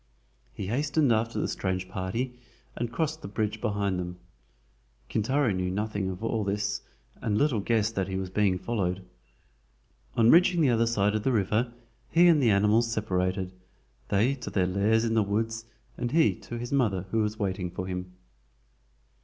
[0.51, 2.39] He hastened after the strange party
[2.75, 4.17] and crossed the bridge behind them.
[5.09, 6.81] Kintaro knew nothing of all this,
[7.21, 9.05] and little guessed that he was being followed.
[10.15, 11.71] On reaching the other side of the river
[12.09, 13.53] he and the animals separated,
[14.07, 15.65] they to their lairs in the woods
[15.99, 18.11] and he to his mother, who was waiting for him.